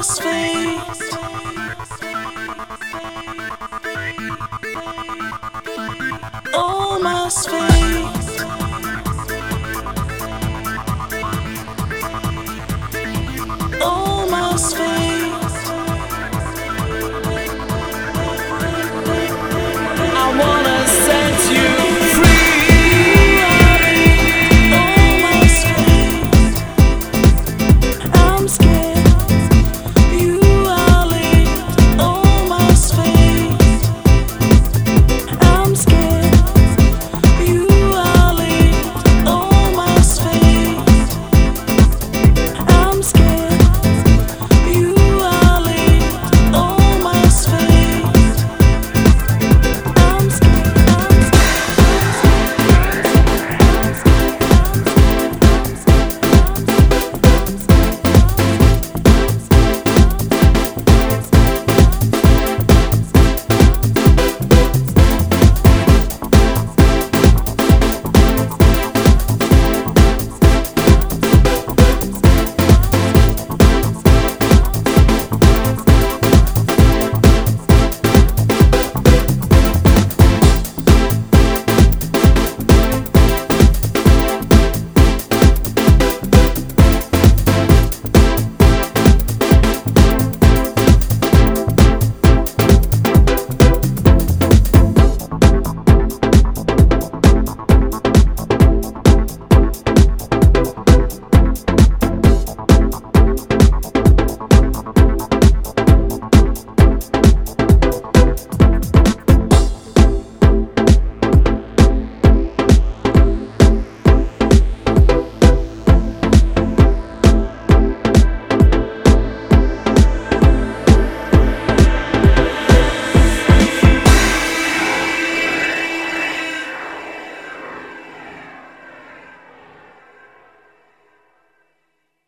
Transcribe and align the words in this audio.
Almost 0.00 0.22
All 6.54 6.98
my 7.00 7.28
space. 7.28 7.69